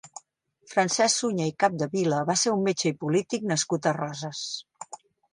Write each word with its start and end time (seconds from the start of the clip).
Francesc 0.69 1.17
Sunyer 1.23 1.49
i 1.49 1.53
Capdevila 1.63 2.21
va 2.29 2.35
ser 2.43 2.53
un 2.53 2.63
metge 2.69 2.87
i 2.91 2.95
polític 3.03 3.45
nascut 3.51 3.89
a 3.91 3.93
Roses. 3.99 4.41